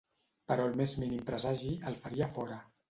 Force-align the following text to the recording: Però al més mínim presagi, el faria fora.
Però 0.51 0.65
al 0.69 0.73
més 0.81 0.95
mínim 1.03 1.21
presagi, 1.29 1.71
el 1.93 2.03
faria 2.05 2.35
fora. 2.39 2.63